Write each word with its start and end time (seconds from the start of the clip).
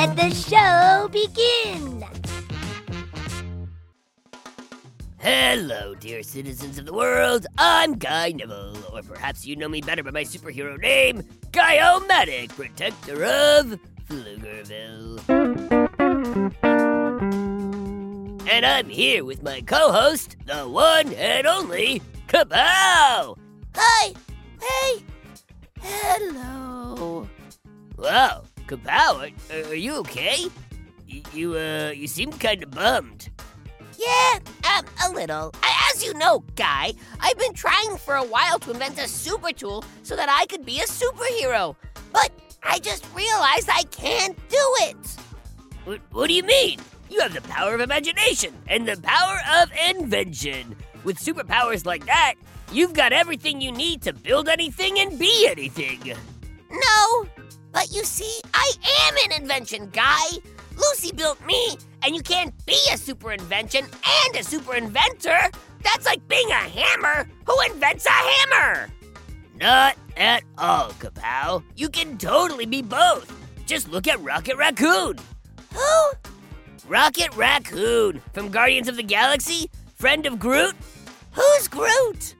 Let 0.00 0.16
the 0.16 0.30
show 0.34 1.08
begin. 1.12 2.02
Hello, 5.18 5.94
dear 5.94 6.22
citizens 6.22 6.78
of 6.78 6.86
the 6.86 6.94
world. 6.94 7.44
I'm 7.58 7.98
Guy 7.98 8.32
Neville, 8.32 8.82
or 8.94 9.02
perhaps 9.02 9.44
you 9.44 9.56
know 9.56 9.68
me 9.68 9.82
better 9.82 10.02
by 10.02 10.10
my 10.10 10.24
superhero 10.24 10.80
name, 10.80 11.22
Guy-O-Matic, 11.52 12.48
protector 12.48 13.26
of 13.26 13.78
Pflugerville. 14.08 15.20
And 18.50 18.64
I'm 18.64 18.88
here 18.88 19.26
with 19.26 19.42
my 19.42 19.60
co-host, 19.60 20.38
the 20.46 20.66
one 20.66 21.12
and 21.12 21.46
only 21.46 22.00
Kapow. 22.26 23.36
Hi. 23.74 24.14
Hey. 24.62 25.04
Hello. 25.78 27.28
Wow, 27.98 28.44
Kapow, 28.70 29.32
are, 29.50 29.70
are 29.70 29.74
you 29.74 29.96
okay? 29.96 30.46
Y- 31.10 31.22
You 31.34 31.56
uh, 31.56 31.90
you 31.90 32.06
seem 32.06 32.30
kind 32.30 32.62
of 32.62 32.70
bummed. 32.70 33.28
Yeah, 33.98 34.38
um, 34.78 34.84
a 35.04 35.12
little. 35.12 35.52
As 35.92 36.04
you 36.04 36.14
know, 36.14 36.44
Guy, 36.54 36.94
I've 37.20 37.36
been 37.38 37.52
trying 37.52 37.96
for 37.98 38.14
a 38.14 38.22
while 38.24 38.58
to 38.60 38.70
invent 38.70 38.96
a 38.98 39.08
super 39.08 39.52
tool 39.52 39.84
so 40.04 40.14
that 40.14 40.28
I 40.30 40.46
could 40.46 40.64
be 40.64 40.78
a 40.80 40.84
superhero. 40.86 41.74
But 42.12 42.30
I 42.62 42.78
just 42.78 43.04
realized 43.14 43.68
I 43.68 43.82
can't 43.90 44.36
do 44.48 44.64
it. 44.88 44.96
What, 45.84 46.00
what 46.12 46.28
do 46.28 46.34
you 46.34 46.44
mean? 46.44 46.78
You 47.10 47.20
have 47.20 47.34
the 47.34 47.42
power 47.42 47.74
of 47.74 47.80
imagination 47.80 48.54
and 48.68 48.86
the 48.86 48.96
power 49.02 49.40
of 49.60 49.70
invention. 49.90 50.76
With 51.02 51.18
superpowers 51.18 51.84
like 51.84 52.06
that, 52.06 52.34
you've 52.72 52.92
got 52.94 53.12
everything 53.12 53.60
you 53.60 53.72
need 53.72 54.02
to 54.02 54.12
build 54.12 54.48
anything 54.48 55.00
and 55.00 55.18
be 55.18 55.48
anything. 55.48 56.14
No, 56.70 57.26
but 57.72 57.92
you 57.92 58.04
see, 58.04 58.40
I 58.54 58.72
am 59.08 59.14
an 59.30 59.42
invention, 59.42 59.90
Guy. 59.90 60.26
Lucy 60.76 61.12
built 61.12 61.44
me, 61.46 61.76
and 62.02 62.14
you 62.14 62.22
can't 62.22 62.54
be 62.66 62.78
a 62.92 62.96
super 62.96 63.32
invention 63.32 63.84
and 63.84 64.36
a 64.36 64.42
super 64.42 64.74
inventor. 64.74 65.38
That's 65.82 66.06
like 66.06 66.26
being 66.28 66.50
a 66.50 66.54
hammer 66.54 67.28
who 67.46 67.60
invents 67.72 68.06
a 68.06 68.10
hammer. 68.10 68.90
Not 69.60 69.96
at 70.16 70.42
all, 70.58 70.90
Kapow. 70.92 71.62
You 71.76 71.88
can 71.88 72.16
totally 72.18 72.66
be 72.66 72.82
both. 72.82 73.30
Just 73.66 73.90
look 73.90 74.08
at 74.08 74.20
Rocket 74.22 74.56
Raccoon. 74.56 75.16
Who? 75.74 76.10
Rocket 76.88 77.34
Raccoon 77.36 78.20
from 78.32 78.48
Guardians 78.48 78.88
of 78.88 78.96
the 78.96 79.02
Galaxy, 79.02 79.70
friend 79.94 80.26
of 80.26 80.38
Groot. 80.38 80.74
Who's 81.32 81.68
Groot? 81.68 82.34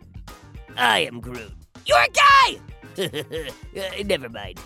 I 0.76 1.00
am 1.00 1.20
Groot. 1.20 1.52
You're 1.86 1.98
a 2.02 2.08
guy. 2.08 2.60
Uh, 3.76 4.02
Never 4.04 4.28
mind. 4.28 4.58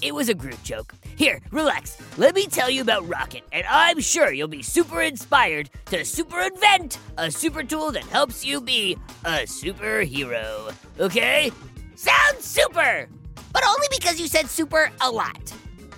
It 0.00 0.14
was 0.14 0.28
a 0.28 0.34
Groot 0.34 0.62
joke. 0.62 0.94
Here, 1.16 1.40
relax. 1.50 1.98
Let 2.16 2.34
me 2.34 2.46
tell 2.46 2.70
you 2.70 2.82
about 2.82 3.08
Rocket, 3.08 3.42
and 3.52 3.66
I'm 3.68 3.98
sure 4.00 4.32
you'll 4.32 4.46
be 4.46 4.62
super 4.62 5.02
inspired 5.02 5.70
to 5.86 6.04
super 6.04 6.40
invent 6.40 6.98
a 7.16 7.30
super 7.30 7.64
tool 7.64 7.90
that 7.92 8.04
helps 8.04 8.44
you 8.44 8.60
be 8.60 8.96
a 9.24 9.40
superhero. 9.40 10.72
Okay? 11.00 11.50
Sounds 11.96 12.44
super, 12.44 13.08
but 13.52 13.66
only 13.66 13.86
because 13.90 14.20
you 14.20 14.28
said 14.28 14.48
super 14.48 14.92
a 15.00 15.10
lot. 15.10 15.52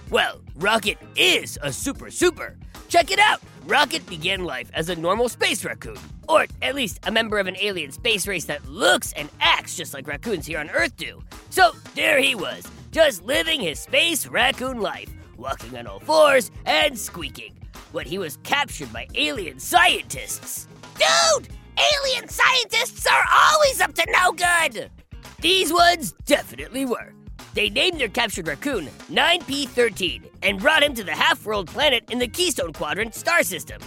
Well, 0.09 0.41
Rocket 0.57 0.99
is 1.15 1.59
a 1.63 1.73
super 1.73 2.11
super. 2.11 2.57
Check 2.89 3.11
it 3.13 3.19
out. 3.19 3.41
Rocket 3.67 4.05
began 4.07 4.45
life 4.45 4.71
as 4.75 4.89
a 4.89 4.97
normal 4.97 5.29
space 5.29 5.65
raccoon, 5.65 5.99
or 6.27 6.47
at 6.63 6.75
least 6.75 6.99
a 7.07 7.13
member 7.13 7.39
of 7.39 7.47
an 7.47 7.57
alien 7.61 7.93
space 7.93 8.27
race 8.27 8.47
that 8.47 8.67
looks 8.67 9.13
and 9.13 9.29
acts 9.41 9.77
just 9.77 9.93
like 9.93 10.09
raccoons 10.09 10.47
here 10.47 10.59
on 10.59 10.71
Earth 10.71 10.97
do. 10.97 11.23
So 11.51 11.73
there 11.95 12.21
he 12.21 12.35
was, 12.35 12.67
just 12.91 13.25
living 13.25 13.61
his 13.61 13.81
space 13.81 14.27
raccoon 14.27 14.81
life, 14.81 15.09
walking 15.37 15.77
on 15.77 15.87
all 15.87 16.01
fours 16.01 16.51
and 16.67 16.99
squeaking. 16.99 17.55
When 17.93 18.07
he 18.07 18.19
was 18.19 18.39
captured 18.43 18.93
by 18.93 19.09
alien 19.15 19.59
scientists. 19.59 20.67
Dude, 20.95 21.49
alien 21.79 22.29
scientists 22.29 23.07
are 23.07 23.25
always 23.33 23.81
up 23.81 23.95
to 23.95 24.07
no 24.09 24.33
good. 24.33 24.91
These 25.41 25.73
ones 25.73 26.13
definitely 26.27 26.85
were. 26.85 27.13
They 27.55 27.69
named 27.69 28.01
their 28.01 28.09
captured 28.09 28.47
raccoon 28.47 28.87
9P13 29.11 30.31
and 30.43 30.61
brought 30.61 30.83
him 30.83 30.95
to 30.95 31.05
the 31.05 31.13
half 31.13 31.45
world 31.45 31.69
planet 31.69 32.05
in 32.11 32.19
the 32.19 32.29
Keystone 32.29 32.73
Quadrant 32.73 33.15
star 33.15 33.43
system. 33.43 33.81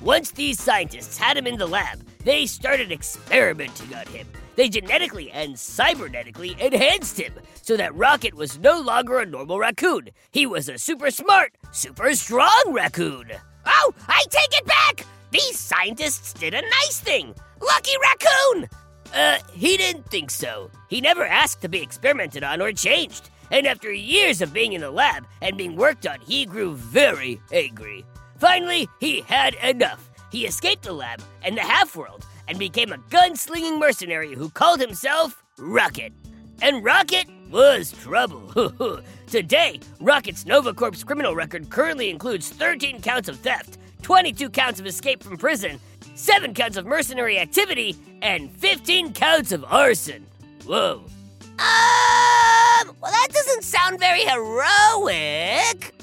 Once 0.00 0.30
these 0.30 0.62
scientists 0.62 1.18
had 1.18 1.36
him 1.36 1.46
in 1.46 1.58
the 1.58 1.66
lab, 1.66 2.02
they 2.24 2.46
started 2.46 2.90
experimenting 2.90 3.94
on 3.94 4.06
him. 4.06 4.26
They 4.60 4.68
genetically 4.68 5.30
and 5.30 5.54
cybernetically 5.54 6.58
enhanced 6.58 7.18
him 7.18 7.32
so 7.62 7.78
that 7.78 7.94
Rocket 7.94 8.34
was 8.34 8.58
no 8.58 8.78
longer 8.78 9.18
a 9.18 9.24
normal 9.24 9.58
raccoon. 9.58 10.10
He 10.32 10.44
was 10.44 10.68
a 10.68 10.76
super 10.76 11.10
smart, 11.10 11.54
super 11.72 12.14
strong 12.14 12.64
raccoon. 12.66 13.32
Oh, 13.64 13.94
I 14.06 14.22
take 14.28 14.52
it 14.52 14.66
back. 14.66 15.06
These 15.30 15.58
scientists 15.58 16.34
did 16.34 16.52
a 16.52 16.60
nice 16.60 17.00
thing. 17.00 17.34
Lucky 17.62 17.92
raccoon. 18.02 18.68
Uh, 19.14 19.38
he 19.50 19.78
didn't 19.78 20.04
think 20.10 20.30
so. 20.30 20.70
He 20.90 21.00
never 21.00 21.24
asked 21.24 21.62
to 21.62 21.70
be 21.70 21.80
experimented 21.80 22.44
on 22.44 22.60
or 22.60 22.70
changed. 22.70 23.30
And 23.50 23.66
after 23.66 23.90
years 23.90 24.42
of 24.42 24.52
being 24.52 24.74
in 24.74 24.82
the 24.82 24.90
lab 24.90 25.26
and 25.40 25.56
being 25.56 25.74
worked 25.74 26.06
on, 26.06 26.20
he 26.20 26.44
grew 26.44 26.74
very 26.74 27.40
angry. 27.50 28.04
Finally, 28.36 28.90
he 28.98 29.22
had 29.22 29.54
enough. 29.54 30.10
He 30.30 30.44
escaped 30.44 30.82
the 30.82 30.92
lab 30.92 31.22
and 31.42 31.56
the 31.56 31.62
half 31.62 31.96
world 31.96 32.26
and 32.50 32.58
became 32.58 32.92
a 32.92 32.98
gunslinging 32.98 33.78
mercenary 33.78 34.34
who 34.34 34.50
called 34.50 34.80
himself 34.80 35.40
Rocket. 35.56 36.12
And 36.60 36.84
Rocket 36.84 37.26
was 37.48 37.92
trouble. 37.92 39.00
Today, 39.28 39.78
Rocket's 40.00 40.44
Nova 40.44 40.74
Corp's 40.74 41.04
criminal 41.04 41.36
record 41.36 41.70
currently 41.70 42.10
includes 42.10 42.48
13 42.48 43.02
counts 43.02 43.28
of 43.28 43.38
theft, 43.38 43.78
22 44.02 44.50
counts 44.50 44.80
of 44.80 44.86
escape 44.86 45.22
from 45.22 45.38
prison, 45.38 45.78
7 46.16 46.52
counts 46.52 46.76
of 46.76 46.86
mercenary 46.86 47.38
activity, 47.38 47.96
and 48.20 48.50
15 48.50 49.12
counts 49.12 49.52
of 49.52 49.64
arson. 49.64 50.26
Whoa. 50.66 51.04
Um, 51.52 52.96
well, 53.00 53.12
that 53.12 53.28
doesn't 53.30 53.62
sound 53.62 54.00
very 54.00 54.22
heroic. 54.24 55.94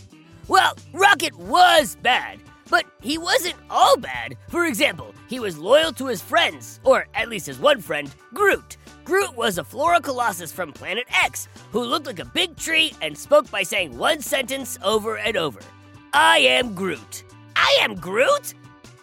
Well, 0.47 0.77
Rocket 0.93 1.35
was 1.37 1.97
bad, 1.97 2.39
but 2.69 2.85
he 3.01 3.17
wasn't 3.17 3.55
all 3.69 3.97
bad. 3.97 4.37
For 4.47 4.65
example, 4.65 5.13
he 5.27 5.39
was 5.39 5.57
loyal 5.57 5.91
to 5.93 6.07
his 6.07 6.21
friends, 6.21 6.79
or 6.83 7.07
at 7.13 7.29
least 7.29 7.47
his 7.47 7.59
one 7.59 7.81
friend, 7.81 8.13
Groot. 8.33 8.77
Groot 9.03 9.35
was 9.35 9.57
a 9.57 9.63
Flora 9.63 10.01
Colossus 10.01 10.51
from 10.51 10.73
Planet 10.73 11.05
X 11.23 11.47
who 11.71 11.83
looked 11.83 12.07
like 12.07 12.19
a 12.19 12.25
big 12.25 12.57
tree 12.57 12.93
and 13.01 13.17
spoke 13.17 13.49
by 13.51 13.63
saying 13.63 13.97
one 13.97 14.21
sentence 14.21 14.77
over 14.83 15.17
and 15.17 15.37
over 15.37 15.59
I 16.13 16.39
am 16.39 16.73
Groot. 16.73 17.23
I 17.55 17.77
am 17.81 17.95
Groot. 17.95 18.53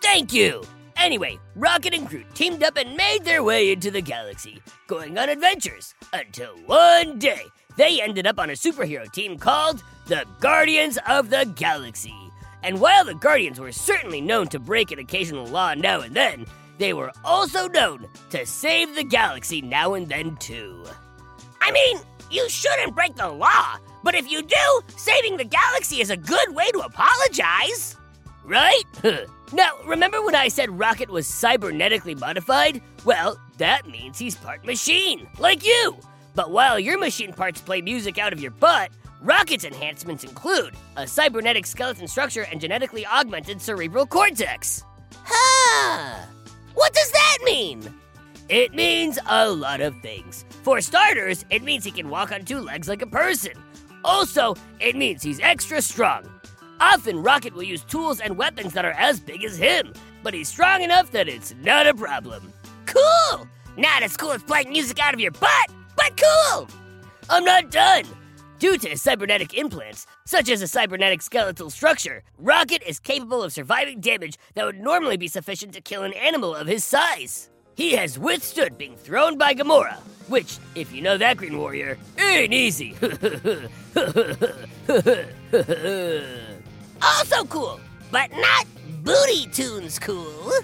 Thank 0.03 0.33
you! 0.33 0.62
Anyway, 0.97 1.39
Rocket 1.57 1.95
and 1.95 2.09
Groot 2.09 2.35
teamed 2.35 2.62
up 2.62 2.77
and 2.77 2.97
made 2.97 3.25
their 3.25 3.43
way 3.43 3.73
into 3.73 3.91
the 3.91 4.01
galaxy, 4.01 4.62
going 4.87 5.19
on 5.19 5.29
adventures, 5.29 5.95
until 6.12 6.56
one 6.67 7.19
day 7.19 7.43
they 7.77 8.01
ended 8.01 8.27
up 8.27 8.39
on 8.39 8.50
a 8.50 8.55
superhero 8.55 9.11
team 9.11 9.38
called 9.38 9.82
the 10.06 10.25
Guardians 10.41 10.99
of 11.09 11.31
the 11.31 11.50
Galaxy. 11.56 12.24
And 12.64 12.81
while 12.81 13.05
the 13.05 13.14
Guardians 13.14 13.61
were 13.61 13.72
certainly 13.72 14.22
known 14.22 14.49
to 14.49 14.58
break 14.58 14.90
an 14.90 14.99
occasional 14.99 15.46
law 15.46 15.75
now 15.75 16.00
and 16.00 16.16
then, 16.16 16.46
they 16.78 16.94
were 16.94 17.12
also 17.22 17.69
known 17.69 18.08
to 18.31 18.46
save 18.46 18.94
the 18.94 19.05
galaxy 19.05 19.61
now 19.61 19.93
and 19.93 20.08
then 20.08 20.34
too. 20.37 20.82
I 21.61 21.70
mean, 21.72 21.99
you 22.31 22.49
shouldn't 22.49 22.94
break 22.94 23.16
the 23.16 23.28
law, 23.28 23.76
but 24.02 24.14
if 24.14 24.31
you 24.31 24.40
do, 24.40 24.81
saving 24.96 25.37
the 25.37 25.44
galaxy 25.44 26.00
is 26.00 26.08
a 26.08 26.16
good 26.16 26.55
way 26.55 26.70
to 26.70 26.78
apologize. 26.78 27.99
Right? 28.44 28.82
now, 29.52 29.72
remember 29.84 30.22
when 30.22 30.34
I 30.34 30.49
said 30.49 30.78
Rocket 30.78 31.10
was 31.10 31.28
cybernetically 31.28 32.19
modified? 32.19 32.81
Well, 33.05 33.38
that 33.58 33.87
means 33.87 34.19
he's 34.19 34.37
part 34.37 34.64
machine, 34.64 35.28
like 35.38 35.67
you. 35.67 35.99
But 36.34 36.50
while 36.50 36.81
your 36.81 36.99
machine 36.99 37.34
parts 37.34 37.60
play 37.60 37.82
music 37.82 38.19
out 38.19 38.32
of 38.32 38.40
your 38.40 38.52
butt, 38.52 38.90
Rocket's 39.25 39.65
enhancements 39.65 40.23
include 40.23 40.75
a 40.99 41.06
cybernetic 41.06 41.65
skeleton 41.65 42.06
structure 42.06 42.43
and 42.43 42.61
genetically 42.61 43.06
augmented 43.06 43.59
cerebral 43.59 44.05
cortex. 44.05 44.85
Huh. 45.25 46.26
What 46.75 46.93
does 46.93 47.11
that 47.11 47.38
mean? 47.43 47.82
It 48.50 48.75
means 48.75 49.19
a 49.26 49.49
lot 49.49 49.81
of 49.81 49.99
things. 50.03 50.44
For 50.62 50.82
starters, 50.82 51.47
it 51.49 51.62
means 51.62 51.85
he 51.85 51.91
can 51.91 52.11
walk 52.11 52.32
on 52.32 52.44
two 52.44 52.61
legs 52.61 52.87
like 52.87 53.00
a 53.00 53.06
person. 53.06 53.53
Also, 54.05 54.56
it 54.79 54.94
means 54.94 55.23
he's 55.23 55.41
extra 55.41 55.81
strong. 55.81 56.31
Often, 56.79 57.23
Rocket 57.23 57.55
will 57.55 57.62
use 57.62 57.82
tools 57.82 58.20
and 58.20 58.37
weapons 58.37 58.75
that 58.75 58.85
are 58.85 58.93
as 58.93 59.20
big 59.20 59.43
as 59.43 59.56
him, 59.56 59.94
but 60.23 60.35
he's 60.35 60.49
strong 60.49 60.82
enough 60.82 61.11
that 61.12 61.29
it's 61.29 61.55
not 61.62 61.87
a 61.87 61.94
problem. 61.94 62.53
Cool! 62.85 63.49
Not 63.79 64.03
as 64.03 64.19
cool 64.19 64.32
as 64.32 64.43
playing 64.43 64.69
music 64.69 64.99
out 65.00 65.15
of 65.15 65.20
your 65.20 65.31
butt, 65.31 65.70
but 65.97 66.20
cool! 66.20 66.69
I'm 67.31 67.44
not 67.44 67.70
done! 67.70 68.05
Due 68.64 68.78
to 68.78 68.88
his 68.88 69.02
cybernetic 69.02 69.52
implants, 69.52 70.06
such 70.25 70.49
as 70.49 70.62
a 70.62 70.66
cybernetic 70.66 71.20
skeletal 71.20 71.69
structure, 71.69 72.22
Rocket 72.38 72.82
is 72.87 72.99
capable 72.99 73.43
of 73.43 73.52
surviving 73.52 74.00
damage 74.00 74.38
that 74.55 74.64
would 74.64 74.81
normally 74.81 75.19
be 75.19 75.28
sufficient 75.28 75.75
to 75.75 75.82
kill 75.82 76.02
an 76.02 76.14
animal 76.14 76.55
of 76.55 76.66
his 76.66 76.82
size. 76.82 77.50
He 77.75 77.93
has 77.93 78.19
withstood 78.19 78.78
being 78.78 78.96
thrown 78.96 79.37
by 79.37 79.52
Gamora, 79.52 79.96
which, 80.28 80.56
if 80.75 80.94
you 80.94 81.02
know 81.02 81.19
that 81.19 81.37
Green 81.37 81.58
Warrior, 81.58 81.99
ain't 82.16 82.55
easy. 82.55 82.96
also 87.02 87.44
cool, 87.44 87.78
but 88.10 88.31
not 88.31 88.67
booty 89.02 89.46
tunes 89.52 89.99
cool. 89.99 90.55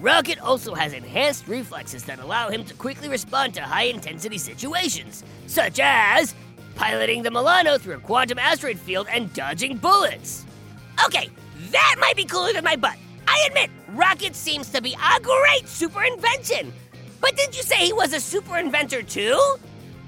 Rocket 0.00 0.40
also 0.40 0.74
has 0.74 0.94
enhanced 0.94 1.46
reflexes 1.46 2.02
that 2.04 2.18
allow 2.18 2.48
him 2.48 2.64
to 2.64 2.74
quickly 2.74 3.08
respond 3.08 3.54
to 3.54 3.60
high 3.60 3.84
intensity 3.84 4.38
situations, 4.38 5.22
such 5.46 5.78
as 5.80 6.34
piloting 6.80 7.22
the 7.22 7.30
Milano 7.30 7.76
through 7.76 7.96
a 7.96 8.00
quantum 8.00 8.38
asteroid 8.38 8.78
field 8.78 9.06
and 9.10 9.30
dodging 9.34 9.76
bullets. 9.76 10.46
Okay, 11.04 11.28
that 11.72 11.96
might 12.00 12.16
be 12.16 12.24
cooler 12.24 12.54
than 12.54 12.64
my 12.64 12.74
butt. 12.74 12.96
I 13.28 13.44
admit, 13.46 13.68
Rocket 13.88 14.34
seems 14.34 14.70
to 14.70 14.80
be 14.80 14.94
a 14.94 15.20
great 15.20 15.68
super 15.68 16.02
invention. 16.02 16.72
But 17.20 17.36
did 17.36 17.54
you 17.54 17.62
say 17.62 17.84
he 17.84 17.92
was 17.92 18.14
a 18.14 18.18
super 18.18 18.56
inventor 18.56 19.02
too? 19.02 19.38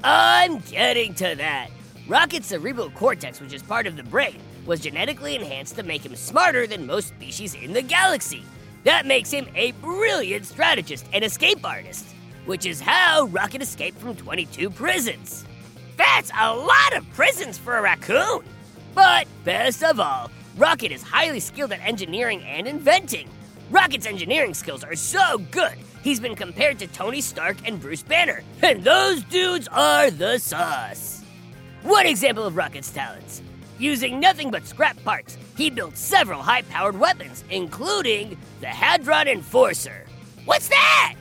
I'm 0.03 0.61
getting 0.61 1.13
to 1.17 1.35
that. 1.37 1.69
Rocket's 2.09 2.47
cerebral 2.47 2.89
cortex, 2.89 3.39
which 3.39 3.53
is 3.53 3.63
part 3.63 3.87
of 3.87 3.99
the 3.99 4.03
brain, 4.05 4.39
was 4.65 4.81
genetically 4.81 5.37
enhanced 5.37 5.77
to 5.77 5.83
make 5.83 6.07
him 6.07 6.17
smarter 6.17 6.67
than 6.67 6.87
most 6.87 7.09
species 7.09 7.55
in 7.55 7.75
the 7.75 7.83
galaxy. 7.83 8.45
That 8.85 9.05
makes 9.05 9.31
him 9.31 9.47
a 9.55 9.73
brilliant 9.73 10.47
strategist 10.47 11.05
and 11.13 11.23
escape 11.23 11.67
artist, 11.67 12.07
which 12.47 12.65
is 12.65 12.81
how 12.81 13.27
Rocket 13.27 13.61
escaped 13.61 13.99
from 13.99 14.17
22 14.17 14.71
prisons. 14.71 15.45
That's 15.97 16.31
a 16.39 16.55
lot 16.55 16.97
of 16.97 17.11
prisons 17.15 17.59
for 17.59 17.77
a 17.77 17.83
raccoon! 17.83 18.45
But 18.95 19.27
best 19.45 19.83
of 19.83 20.01
all, 20.01 20.31
Rocket 20.57 20.93
is 20.93 21.03
highly 21.03 21.41
skilled 21.41 21.73
at 21.73 21.81
engineering 21.81 22.43
and 22.43 22.67
inventing. 22.67 23.29
Rocket's 23.71 24.07
engineering 24.07 24.55
skills 24.55 24.85
are 24.85 24.97
so 24.97 25.39
good, 25.51 25.75
he's 26.03 26.21
been 26.21 26.35
compared 26.35 26.79
to 26.81 26.87
Tony 26.87 27.21
Stark 27.21 27.57
and 27.65 27.81
Bruce 27.81 28.03
Banner, 28.03 28.43
and 28.63 28.85
those 28.85 29.23
dudes 29.25 29.69
are 29.69 30.11
the 30.11 30.39
sauce. 30.39 31.25
One 31.83 32.07
example 32.07 32.45
of 32.45 32.57
Rocket's 32.57 32.91
talents 32.91 33.43
Using 33.83 34.21
nothing 34.21 34.53
but 34.53 34.65
scrap 34.65 35.03
parts, 35.03 35.37
he 35.57 35.69
built 35.69 35.97
several 35.97 36.41
high 36.41 36.63
powered 36.63 36.97
weapons, 36.97 37.43
including 37.51 38.39
the 38.61 38.69
Hadron 38.69 39.27
Enforcer. 39.27 40.07
What's 40.45 40.69
that? 40.69 41.17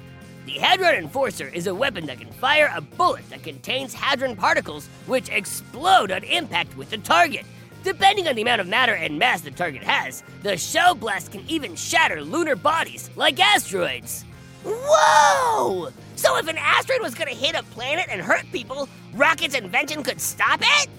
The 0.45 0.53
Hadron 0.53 0.95
Enforcer 0.95 1.47
is 1.47 1.67
a 1.67 1.75
weapon 1.75 2.07
that 2.07 2.19
can 2.19 2.31
fire 2.31 2.71
a 2.75 2.81
bullet 2.81 3.29
that 3.29 3.43
contains 3.43 3.93
hadron 3.93 4.35
particles 4.35 4.87
which 5.05 5.29
explode 5.29 6.11
on 6.11 6.23
impact 6.23 6.75
with 6.75 6.89
the 6.89 6.97
target. 6.97 7.45
Depending 7.83 8.27
on 8.27 8.35
the 8.35 8.41
amount 8.41 8.61
of 8.61 8.67
matter 8.67 8.95
and 8.95 9.19
mass 9.19 9.41
the 9.41 9.51
target 9.51 9.83
has, 9.83 10.23
the 10.41 10.57
shell 10.57 10.95
blast 10.95 11.31
can 11.31 11.43
even 11.47 11.75
shatter 11.75 12.23
lunar 12.23 12.55
bodies 12.55 13.11
like 13.15 13.39
asteroids. 13.39 14.25
Whoa! 14.63 15.91
So 16.15 16.37
if 16.37 16.47
an 16.47 16.57
asteroid 16.57 17.01
was 17.01 17.13
gonna 17.13 17.31
hit 17.31 17.55
a 17.55 17.63
planet 17.63 18.07
and 18.09 18.21
hurt 18.21 18.45
people, 18.51 18.89
Rocket's 19.13 19.55
invention 19.55 20.03
could 20.03 20.19
stop 20.19 20.61
it? 20.61 20.89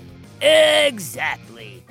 Exactly. 0.41 1.83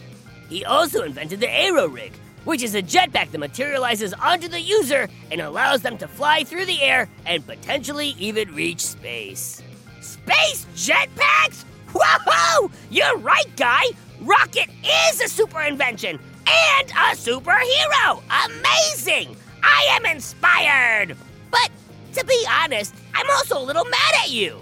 He 0.49 0.63
also 0.63 1.03
invented 1.03 1.41
the 1.41 1.49
Aero 1.49 1.87
Rig, 1.87 2.13
which 2.45 2.63
is 2.63 2.75
a 2.75 2.81
jetpack 2.81 3.31
that 3.31 3.37
materializes 3.37 4.13
onto 4.13 4.47
the 4.47 4.59
user 4.59 5.07
and 5.31 5.41
allows 5.41 5.81
them 5.81 5.97
to 5.97 6.07
fly 6.07 6.43
through 6.43 6.65
the 6.65 6.81
air 6.81 7.07
and 7.25 7.45
potentially 7.45 8.15
even 8.17 8.53
reach 8.53 8.81
space. 8.81 9.61
Space 10.01 10.65
jetpacks? 10.75 11.63
Whoa! 11.93 12.71
You're 12.89 13.17
right, 13.17 13.55
guy! 13.57 13.83
Rocket 14.21 14.69
is 14.83 15.21
a 15.21 15.27
super 15.27 15.61
invention 15.61 16.19
and 16.47 16.89
a 16.89 17.15
superhero! 17.15 18.21
Amazing! 18.45 19.35
I 19.63 19.87
am 19.91 20.05
inspired! 20.05 21.15
But 21.49 21.69
to 22.13 22.25
be 22.25 22.45
honest, 22.49 22.93
I'm 23.13 23.29
also 23.31 23.59
a 23.59 23.63
little 23.63 23.85
mad 23.85 24.13
at 24.23 24.29
you. 24.31 24.59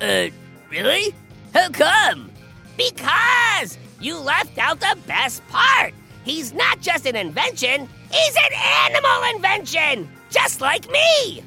Uh, 0.00 0.28
really? 0.70 1.14
How 1.54 1.68
come? 1.70 2.30
Because 2.76 3.78
you 4.00 4.18
left 4.18 4.58
out 4.58 4.80
the 4.80 4.96
best 5.06 5.46
part. 5.48 5.94
He's 6.24 6.52
not 6.52 6.80
just 6.80 7.06
an 7.06 7.16
invention, 7.16 7.88
he's 8.10 8.36
an 8.36 8.52
animal 8.90 9.34
invention, 9.34 10.08
just 10.30 10.60
like 10.60 10.90
me. 10.90 11.42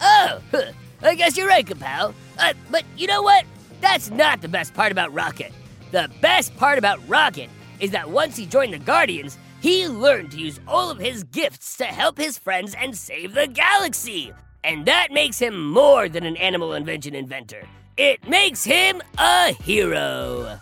Oh, 0.00 0.40
I 1.02 1.14
guess 1.14 1.36
you're 1.36 1.48
right, 1.48 1.66
Kapow. 1.66 2.14
Uh, 2.38 2.54
but 2.70 2.84
you 2.96 3.06
know 3.06 3.22
what? 3.22 3.44
That's 3.80 4.10
not 4.10 4.40
the 4.40 4.48
best 4.48 4.74
part 4.74 4.92
about 4.92 5.12
Rocket. 5.12 5.52
The 5.90 6.10
best 6.20 6.56
part 6.56 6.78
about 6.78 7.06
Rocket 7.08 7.50
is 7.80 7.90
that 7.90 8.08
once 8.10 8.36
he 8.36 8.46
joined 8.46 8.72
the 8.72 8.78
Guardians, 8.78 9.36
he 9.60 9.86
learned 9.88 10.30
to 10.32 10.38
use 10.38 10.58
all 10.66 10.90
of 10.90 10.98
his 10.98 11.24
gifts 11.24 11.76
to 11.76 11.84
help 11.84 12.16
his 12.16 12.38
friends 12.38 12.74
and 12.74 12.96
save 12.96 13.34
the 13.34 13.46
galaxy. 13.46 14.32
And 14.64 14.86
that 14.86 15.12
makes 15.12 15.38
him 15.38 15.70
more 15.70 16.08
than 16.08 16.24
an 16.24 16.36
animal 16.36 16.72
invention 16.74 17.14
inventor. 17.14 17.66
It 17.96 18.26
makes 18.28 18.64
him 18.64 19.02
a 19.18 19.52
hero. 19.52 20.58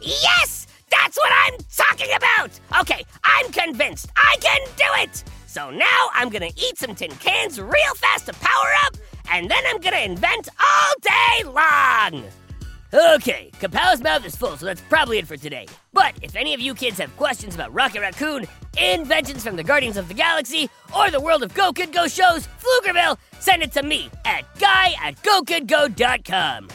Yes! 0.00 0.66
That's 0.90 1.16
what 1.16 1.32
I'm 1.32 1.58
talking 1.76 2.08
about! 2.16 2.50
Okay, 2.80 3.04
I'm 3.24 3.50
convinced. 3.52 4.10
I 4.16 4.36
can 4.40 4.60
do 4.76 4.84
it! 5.02 5.24
So 5.46 5.70
now 5.70 6.08
I'm 6.12 6.28
gonna 6.28 6.50
eat 6.56 6.78
some 6.78 6.94
tin 6.94 7.10
cans 7.12 7.60
real 7.60 7.94
fast 7.96 8.26
to 8.26 8.32
power 8.34 8.72
up, 8.86 8.96
and 9.32 9.50
then 9.50 9.62
I'm 9.66 9.80
gonna 9.80 9.98
invent 9.98 10.48
all 10.58 10.94
day 11.00 11.44
long! 11.48 12.24
Okay, 12.92 13.52
Kapow's 13.60 14.02
mouth 14.02 14.26
is 14.26 14.34
full, 14.34 14.56
so 14.56 14.66
that's 14.66 14.80
probably 14.80 15.18
it 15.18 15.26
for 15.28 15.36
today. 15.36 15.66
But 15.92 16.14
if 16.22 16.34
any 16.34 16.54
of 16.54 16.60
you 16.60 16.74
kids 16.74 16.98
have 16.98 17.16
questions 17.16 17.54
about 17.54 17.72
Rocket 17.72 18.00
Raccoon, 18.00 18.48
inventions 18.76 19.44
from 19.44 19.54
the 19.54 19.62
Guardians 19.62 19.96
of 19.96 20.08
the 20.08 20.14
Galaxy, 20.14 20.68
or 20.96 21.08
the 21.08 21.20
world 21.20 21.44
of 21.44 21.54
Go 21.54 21.72
Kid 21.72 21.92
Go 21.92 22.08
shows, 22.08 22.48
Pflugerville, 22.60 23.16
send 23.38 23.62
it 23.62 23.72
to 23.72 23.84
me 23.84 24.10
at 24.24 24.44
guy 24.58 24.94
at 25.00 25.22
gokidgo.com. 25.22 26.68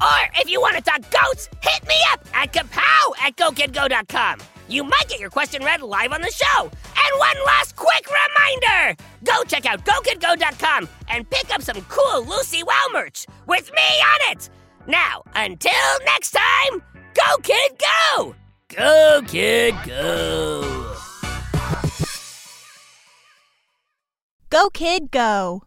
Or 0.00 0.20
if 0.36 0.48
you 0.48 0.60
want 0.60 0.76
to 0.76 0.82
talk 0.82 1.02
goats, 1.10 1.48
hit 1.62 1.86
me 1.86 1.94
up 2.12 2.26
at 2.34 2.52
kapow 2.52 3.12
at 3.22 3.36
gokidgo.com. 3.36 4.40
You 4.68 4.84
might 4.84 5.08
get 5.08 5.18
your 5.20 5.30
question 5.30 5.64
read 5.64 5.82
live 5.82 6.12
on 6.12 6.22
the 6.22 6.30
show. 6.30 6.62
And 6.62 7.18
one 7.18 7.36
last 7.44 7.76
quick 7.76 8.06
reminder 8.06 8.96
go 9.24 9.42
check 9.44 9.66
out 9.66 9.84
gokidgo.com 9.84 10.88
and 11.08 11.28
pick 11.28 11.52
up 11.52 11.62
some 11.62 11.80
cool 11.88 12.24
Lucy 12.24 12.62
Wow 12.62 12.86
merch 12.92 13.26
with 13.46 13.70
me 13.72 13.78
on 13.82 14.32
it. 14.32 14.48
Now, 14.86 15.22
until 15.34 15.72
next 16.04 16.30
time, 16.30 16.82
go 17.14 17.36
kid 17.42 17.72
go! 17.78 18.34
Go 18.68 19.22
kid 19.26 19.74
go! 19.84 20.96
Go 24.48 24.70
kid 24.70 25.10
go! 25.10 25.64